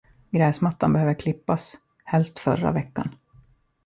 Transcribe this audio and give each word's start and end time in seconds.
Gräsmattan 0.31 0.93
behöver 0.93 1.13
klippas, 1.13 1.77
helst 2.05 2.39
förra 2.39 2.71
veckan. 2.71 3.15